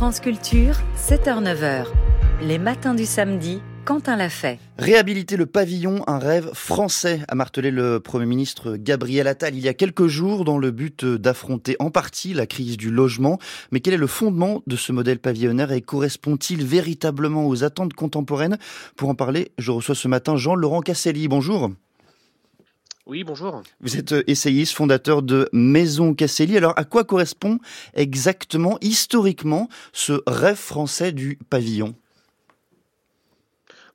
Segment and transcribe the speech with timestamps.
[0.00, 1.84] France Culture, 7h-9h.
[2.40, 4.58] Les matins du samedi, Quentin l'a fait.
[4.78, 9.68] Réhabiliter le pavillon, un rêve français, a martelé le Premier ministre Gabriel Attal il y
[9.68, 13.38] a quelques jours dans le but d'affronter en partie la crise du logement.
[13.72, 18.56] Mais quel est le fondement de ce modèle pavillonnaire et correspond-il véritablement aux attentes contemporaines?
[18.96, 21.28] Pour en parler, je reçois ce matin Jean-Laurent Casselli.
[21.28, 21.72] Bonjour.
[23.10, 23.64] Oui, bonjour.
[23.80, 26.56] Vous êtes euh, essayiste, fondateur de Maison Casselli.
[26.56, 27.58] Alors, à quoi correspond
[27.92, 31.96] exactement, historiquement, ce rêve français du pavillon?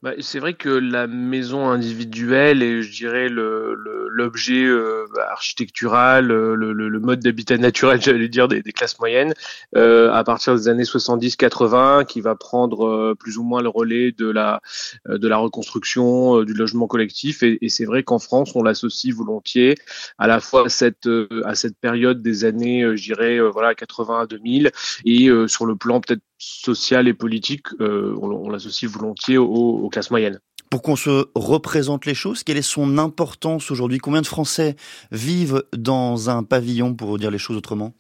[0.06, 6.56] Bah, c'est vrai que la maison individuelle et je dirais l'objet le, euh, architectural, le,
[6.74, 9.34] le mode d'habitat naturel, j'allais dire, des, des, classes moyennes,
[9.76, 14.12] euh, à partir des années 70-80, qui va prendre euh, plus ou moins le relais
[14.12, 14.62] de la,
[15.10, 17.42] euh, de la reconstruction du logement collectif.
[17.42, 19.74] Et, et c'est vrai qu'en France, on l'associe volontiers
[20.20, 21.10] à la fois à cette,
[21.46, 24.72] à cette période des années, je dirais, voilà, 80 à 2000,
[25.06, 30.40] et sur le plan peut-être social et politique, euh, on, l'associe volontiers aux, classes moyennes.
[30.70, 34.00] Pour qu'on se représente les choses, quelle est son importance aujourd'hui?
[34.00, 34.76] Combien de Français
[35.12, 37.94] vivent dans un pavillon, pour dire les choses autrement?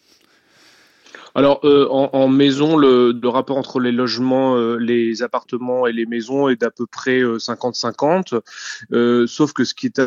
[1.35, 6.47] Alors euh, en, maison, le, rapport entre les logements, euh, les appartements et les maisons
[6.47, 8.41] est d'à peu près 50-50.
[9.27, 9.99] sauf que ce qui est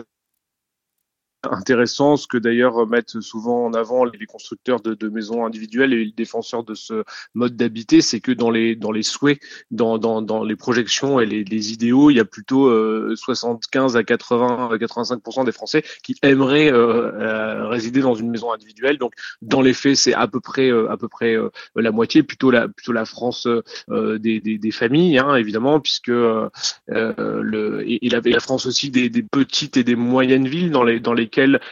[1.44, 6.12] intéressant, ce que d'ailleurs mettent souvent en avant les constructeurs de, maisons individuelles et les
[6.12, 10.44] défenseurs de ce mode d'habiter, c'est que dans les dans les souhaits, dans, dans, dans
[10.44, 15.52] les projections et les, idéaux, il y a plutôt euh, 75 à 80 85% des
[15.52, 18.98] Français qui aimeraient euh, euh, résider dans une maison individuelle.
[18.98, 21.36] Donc dans les faits, c'est à peu près euh, à peu près
[21.76, 23.46] la moitié, plutôt la plutôt la France
[23.88, 29.22] des, des, des, familles, hein, évidemment, puisque le il avait la France aussi des, des
[29.22, 31.27] petites et des moyennes villes dans les dans les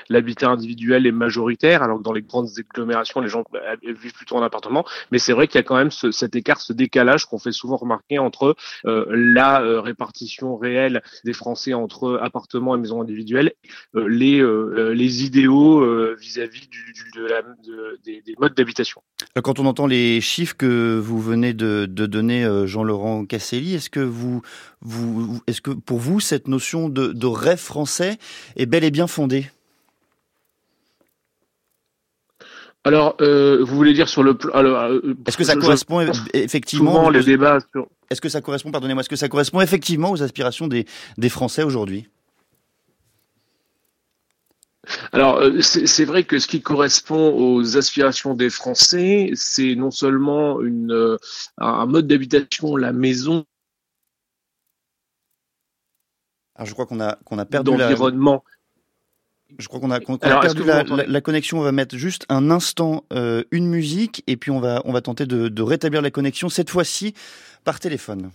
[0.09, 4.37] l'habitat individuel est majoritaire, alors que dans les grandes agglomérations, les gens euh, vivent plutôt
[4.37, 4.85] en appartement.
[5.11, 7.77] Mais c'est vrai qu'il y a quand même cet écart, ce décalage qu'on fait souvent
[7.77, 13.53] remarquer entre euh, la euh, répartition réelle des Français entre appartements et maisons individuelles,
[13.95, 14.43] les,
[14.95, 15.85] les idéaux
[16.17, 16.69] vis-à-vis
[18.05, 19.03] des, modes d'habitation.
[19.43, 24.43] Quand on entend les chiffres que vous venez de, donner, Jean-Laurent Casselli, est-ce que vous,
[24.87, 28.19] vous, est-ce que pour vous cette notion de, de rêve français
[28.57, 29.51] est bel et bien fondée?
[32.85, 34.53] Alors, euh, vous voulez dire sur le plan.
[34.55, 37.59] Euh, est-ce que ça correspond effectivement les débats
[38.11, 40.87] Est-ce que ça correspond, pardonnez-moi, est-ce que ça correspond effectivement aux aspirations des,
[41.19, 42.09] des Français aujourd'hui?
[45.11, 50.63] Alors, euh, c'est vrai que ce qui correspond aux aspirations des Français, c'est non seulement
[50.63, 51.19] une,
[51.59, 53.45] un mode d'habitation, la maison.
[56.57, 58.43] Alors, je crois qu'on a, qu'on a perdu l'environnement.
[59.59, 61.61] Je crois qu'on a, perdu la, connexion.
[61.61, 65.01] On va mettre juste un instant euh, une musique et puis on va, on va
[65.01, 67.15] tenter de, de rétablir la connexion, cette fois-ci
[67.65, 68.31] par téléphone.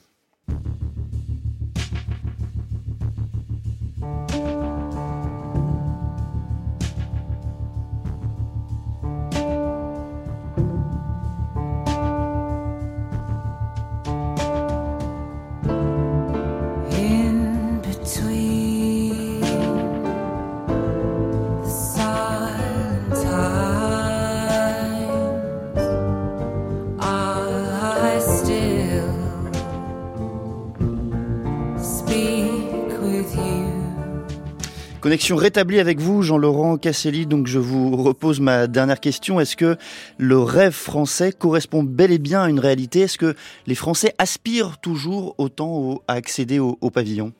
[35.01, 37.25] Connexion rétablie avec vous, Jean-Laurent Casselli.
[37.25, 39.39] Donc, je vous repose ma dernière question.
[39.39, 39.75] Est-ce que
[40.19, 43.33] le rêve français correspond bel et bien à une réalité Est-ce que
[43.65, 47.33] les Français aspirent toujours autant à accéder au, pavillon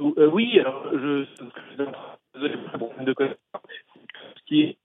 [0.00, 1.26] euh, Oui, alors, je,
[2.34, 3.24] ce
[4.46, 4.78] qui est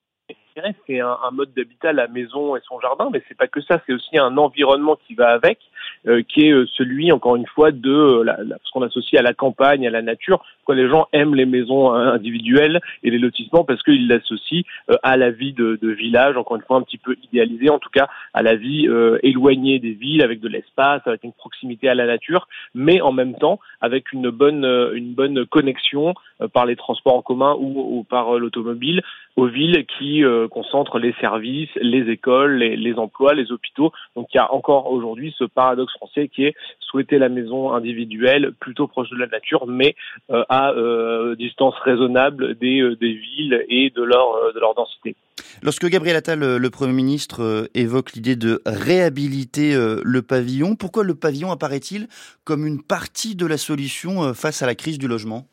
[0.88, 3.94] c'est un, mode d'habitat, la maison et son jardin, mais c'est pas que ça, c'est
[3.94, 5.60] aussi un environnement qui va avec,
[6.08, 9.24] euh, qui est euh, celui, encore une fois, de euh, la, ce qu'on associe à
[9.24, 10.44] la campagne, à la nature.
[10.64, 14.64] Quoi, les gens aiment les maisons individuelles et les lotissements parce qu'ils l'associent
[15.04, 17.90] à la vie de, de, village, encore une fois, un petit peu idéalisée, en tout
[17.90, 18.88] cas à la vie
[19.24, 23.36] éloignée des villes, avec de l'espace, avec une proximité à la nature, mais en même
[23.36, 26.14] temps avec une bonne, une bonne connexion
[26.54, 29.02] par les transports en commun ou, ou par l'automobile
[29.36, 33.92] aux villes qui concentrent les services, les écoles, les, les, emplois, les hôpitaux.
[34.16, 38.54] Donc il y a encore aujourd'hui ce paradoxe français qui est souhaiter la maison individuelle
[38.60, 39.96] plutôt proche de la nature, mais
[40.30, 45.16] euh, à euh, distance raisonnable des, euh, des, villes et de leur, de leur densité.
[45.62, 49.74] Lorsque Gabriel Attal, le Premier ministre, évoque l'idée de réhabiliter
[50.04, 52.08] le pavillon, pourquoi le pavillon apparaît-il
[52.44, 55.48] comme une partie de la solution face à la crise du logement?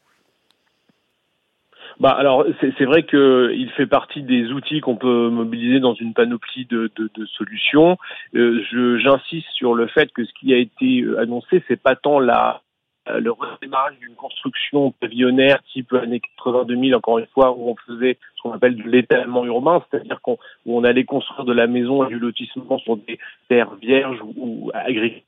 [1.99, 6.13] Bah alors c'est vrai que il fait partie des outils qu'on peut mobiliser dans une
[6.13, 7.97] panoplie de, de, de solutions.
[8.35, 8.63] Euh,
[8.99, 12.61] J'insiste sur le fait que ce qui a été euh, annoncé, c'est pas tant la
[13.09, 18.19] euh, le redémarrage d'une construction pavillonnaire type années 80-2000, encore une fois, où on faisait
[18.37, 22.09] ce qu'on appelle de l'étalement urbain, c'est-à-dire qu'on on allait construire de la maison et
[22.09, 23.19] du lotissement sur des
[23.49, 25.23] terres vierges ou, agricoles.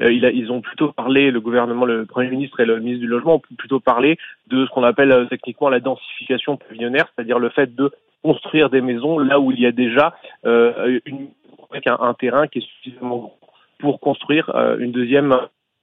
[0.00, 3.36] Euh, ils ont plutôt parlé, le gouvernement, le Premier ministre et le ministre du Logement
[3.36, 4.18] ont plutôt parlé
[4.48, 7.90] de ce qu'on appelle euh, techniquement la densification pavillonnaire, c'est-à-dire le fait de
[8.22, 10.14] construire des maisons là où il y a déjà
[10.44, 11.28] une,
[11.86, 13.38] un, terrain qui est suffisamment grand
[13.80, 14.48] pour construire
[14.78, 15.36] une deuxième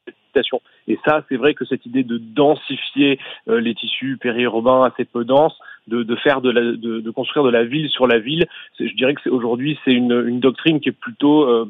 [0.08, 0.62] habitation.
[0.88, 5.24] Et ça, c'est vrai que cette idée de densifier euh, les tissus périurbains assez peu
[5.24, 5.58] denses,
[5.90, 8.48] de, de faire de, la, de, de, construire de la ville sur la ville,
[8.80, 11.70] je dirais que aujourd'hui c'est une, une, doctrine qui est plutôt euh,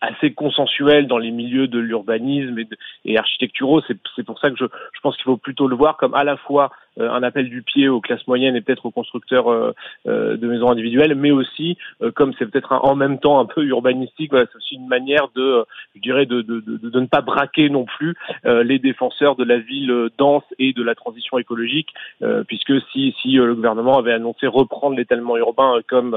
[0.00, 2.68] assez consensuelle dans les milieux de l'urbanisme et,
[3.04, 3.80] et, architecturaux.
[3.88, 6.36] C'est pour ça que je, je pense qu'il faut plutôt le voir comme à la
[6.36, 9.74] fois un appel du pied aux classes moyennes et peut-être aux constructeurs
[10.04, 11.76] de maisons individuelles, mais aussi
[12.14, 16.00] comme c'est peut-être en même temps un peu urbanistique, c'est aussi une manière de, je
[16.00, 18.14] dirais, de, ne pas braquer non plus
[18.46, 21.88] euh, les défenseurs de la ville euh, dense et de la transition écologique,
[22.22, 26.16] euh, puisque si, si le gouvernement avait annoncé reprendre l'étalement urbain comme,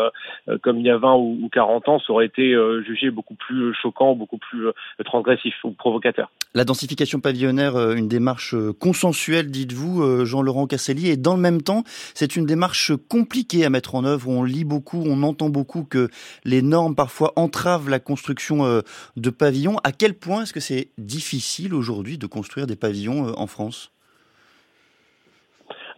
[0.62, 2.56] comme il y a 20 ou 40 ans, ça aurait été
[2.86, 4.68] jugé beaucoup plus choquant, beaucoup plus
[5.04, 6.30] transgressif ou provocateur.
[6.54, 10.64] La densification pavillonnaire, une démarche consensuelle, dites-vous, Jean-Laurent
[11.12, 11.83] Et dans le même temps,
[12.13, 14.29] c'est une démarche compliquée à mettre en œuvre.
[14.29, 16.09] On lit beaucoup, on entend beaucoup que
[16.44, 18.81] les normes parfois entravent la construction
[19.15, 19.77] de pavillons.
[19.83, 23.94] À quel point est-ce que c'est difficile aujourd'hui de construire des pavillons euh, en France?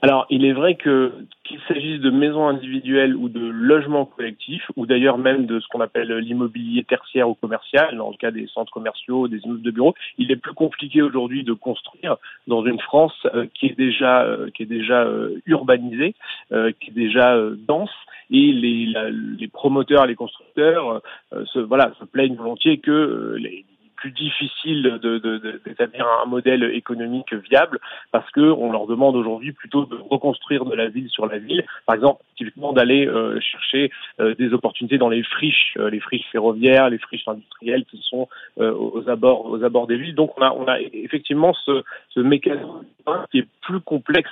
[0.02, 1.12] Alors, il est vrai que
[1.44, 5.82] qu'il s'agisse de maisons individuelles ou de logements collectifs, ou d'ailleurs même de ce qu'on
[5.82, 9.96] appelle l'immobilier tertiaire ou commercial, dans le cas des centres commerciaux, des immeubles de bureaux,
[10.18, 14.52] il est plus compliqué aujourd'hui de construire dans une France euh, qui est déjà euh,
[14.52, 15.08] qui est déjà
[15.46, 16.14] urbanisée,
[16.50, 17.92] qui est déjà dense,
[18.30, 18.94] et les,
[19.40, 21.02] les promoteurs, les constructeurs,
[21.32, 23.66] se, voilà, se plaignent volontiers que les
[23.98, 25.00] plus difficile
[25.66, 27.80] d'établir un modèle économique viable
[28.12, 31.66] parce que on leur demande aujourd'hui plutôt de reconstruire de la ville sur la ville.
[31.86, 36.28] Par exemple, typiquement d'aller euh, chercher euh, des opportunités dans les friches, euh, les friches
[36.32, 40.16] ferroviaires, les friches industrielles qui sont aux abords aux abords des villes.
[40.16, 42.86] Donc on a on a effectivement ce, ce mécanisme
[43.32, 44.30] qui est plus complexe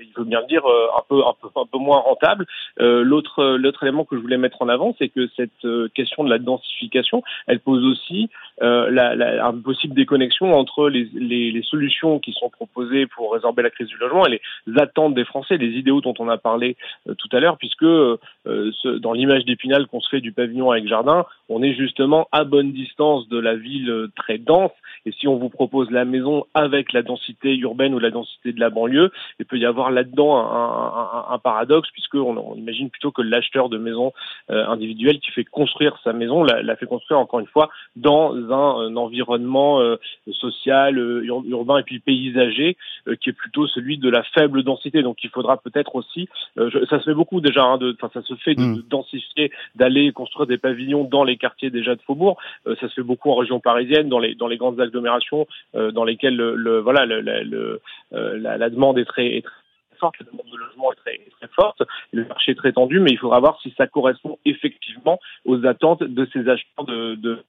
[0.00, 2.46] il faut bien le dire, euh, un peu, un peu, un peu moins rentable.
[2.80, 6.24] Euh, l'autre, l'autre élément que je voulais mettre en avant, c'est que cette euh, question
[6.24, 8.28] de la densification, elle pose aussi
[8.60, 13.62] la, la, un possible déconnexion entre les, les, les, solutions qui sont proposées pour résorber
[13.62, 16.76] la crise du logement et les attentes des Français, les idéaux dont on a parlé
[17.06, 21.24] tout à l'heure, puisque ce, dans l'image d'Épinal qu'on se fait du pavillon avec jardin,
[21.48, 24.72] on est justement à bonne distance de la ville très dense.
[25.06, 28.60] Et si on vous propose la maison avec la densité urbaine ou la densité de
[28.60, 33.68] la banlieue, il peut y avoir là-dedans un, paradoxe, puisqu'on on imagine plutôt que l'acheteur
[33.68, 34.12] de maison
[34.50, 38.96] euh, individuelle qui fait construire sa maison la, fait construire encore une fois dans un,
[38.96, 39.96] environnement euh,
[40.32, 42.76] social, euh, urbain et puis paysager,
[43.20, 45.02] qui est plutôt celui de la faible densité.
[45.02, 48.54] Donc il faudra peut-être aussi, ça se fait beaucoup déjà, hein, de, ça se fait
[48.54, 48.82] de, mm.
[48.88, 52.38] densifier, d'aller construire des pavillons dans les quartiers déjà de Faubourg.
[52.64, 56.36] ça se fait beaucoup en région parisienne, dans les dans les grandes agglomérations, dans lesquelles
[56.36, 57.80] le, voilà le,
[58.12, 59.52] la, demande est très, est très
[59.98, 63.10] forte, la demande de logement est très, très forte, le marché est très tendu, mais
[63.10, 67.44] il faudra voir si ça correspond effectivement aux attentes de ces acheteurs de.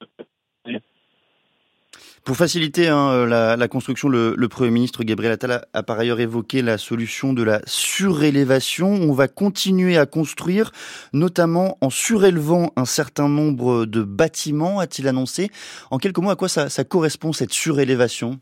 [2.25, 6.77] Pour faciliter hein, la, construction, le, Premier ministre Gabriel Attal a, par ailleurs évoqué la
[6.77, 8.87] solution de la surélévation.
[8.87, 10.71] On va continuer à construire,
[11.13, 15.49] notamment en surélevant un certain nombre de bâtiments, a-t-il annoncé.
[15.91, 18.39] En quelques mots, à quoi ça correspond cette surélévation?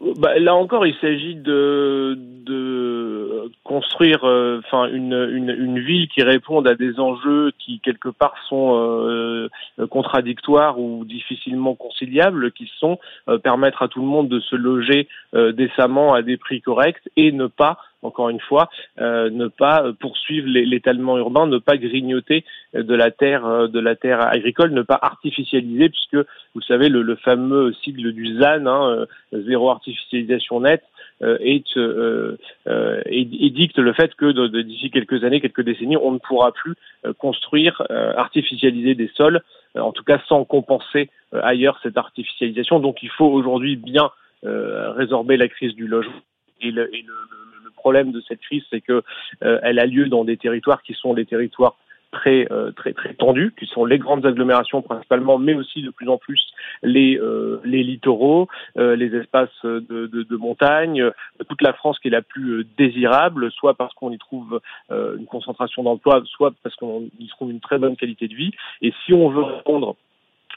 [0.00, 6.22] Bah, là encore, il s'agit de, de construire euh, enfin une, une, une, ville qui
[6.22, 9.48] réponde à des enjeux qui quelque part sont euh,
[9.90, 12.98] contradictoires ou difficilement conciliables, qui sont
[13.28, 17.32] euh, permettre à tout le monde de se loger décemment à des prix corrects et
[17.32, 18.68] ne pas encore une fois,
[19.00, 22.44] euh, ne pas poursuivre l'étalement urbain, ne pas grignoter
[22.74, 27.72] de la terre, de la terre agricole, ne pas artificialiser, puisque vous savez le, fameux
[27.82, 30.84] sigle du ZAN, hein, zéro artificialisation nette,
[31.22, 36.18] euh, est, euh, euh, dicte le fait que d'ici quelques années, quelques décennies, on ne
[36.18, 36.74] pourra plus
[37.18, 37.82] construire,
[38.16, 39.40] artificialiser des sols,
[39.76, 42.80] en tout cas sans compenser ailleurs cette artificialisation.
[42.80, 44.10] Donc il faut aujourd'hui bien
[44.42, 46.12] résorber la crise du logement
[46.60, 49.02] et le, et le, le problème de cette crise, c'est que
[49.40, 51.76] elle a lieu dans des territoires qui sont des territoires
[52.12, 56.16] très très très tendues, qui sont les grandes agglomérations principalement, mais aussi de plus en
[56.16, 56.40] plus
[56.82, 57.20] les
[57.64, 61.10] les littoraux, les espaces de montagne,
[61.48, 65.82] toute la France qui est la plus désirable, soit parce qu'on y trouve une concentration
[65.82, 68.52] d'emplois, soit parce qu'on y trouve une très bonne qualité de vie.
[68.80, 69.96] Et si on veut répondre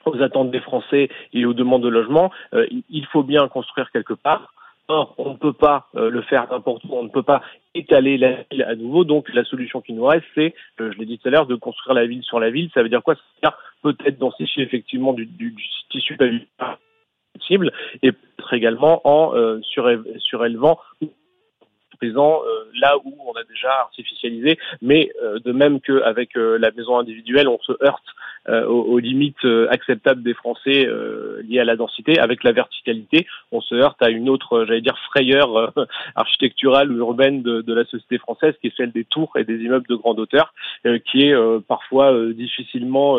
[0.06, 4.54] aux attentes des Français et aux demandes de logement, il faut bien construire quelque part.
[4.90, 7.42] Or, on ne peut pas euh, le faire n'importe où, on ne peut pas
[7.76, 9.04] étaler la ville à nouveau.
[9.04, 11.56] Donc, la solution qui nous reste, c'est, euh, je l'ai dit tout à l'heure, de
[11.56, 12.70] construire la ville sur la ville.
[12.74, 13.16] Ça veut dire quoi?
[13.16, 16.18] Ça veut dire peut-être densifier effectivement du, du, du tissu
[17.34, 20.80] possible et peut-être également en euh, surélevant
[21.98, 26.72] présent euh, là où on a déjà artificialisé, mais euh, de même qu'avec euh, la
[26.72, 28.06] maison individuelle, on se heurte
[28.48, 30.88] aux, limites acceptables des Français
[31.44, 32.20] liées à la densité.
[32.20, 35.74] Avec la verticalité, on se heurte à une autre, j'allais dire, frayeur
[36.16, 39.58] architecturale ou urbaine de, de, la société française, qui est celle des tours et des
[39.58, 40.54] immeubles de grande hauteur,
[41.06, 41.36] qui est
[41.68, 43.18] parfois difficilement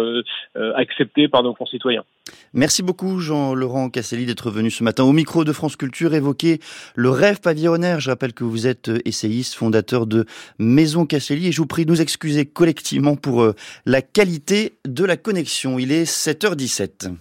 [0.75, 2.05] acceptée par nos concitoyens.
[2.53, 6.61] Merci beaucoup Jean-Laurent Casselli d'être venu ce matin au micro de France Culture évoquer
[6.95, 8.01] le rêve pavillonnaire.
[8.01, 10.25] Je rappelle que vous êtes essayiste, fondateur de
[10.59, 13.55] Maison Casselli et je vous prie de nous excuser collectivement pour euh,
[13.87, 15.79] la qualité de connexion.
[15.79, 17.15] Il est 7h17.